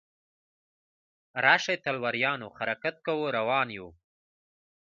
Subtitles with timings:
[1.45, 3.87] راشئ تلواریانو حرکت کوو روان یو.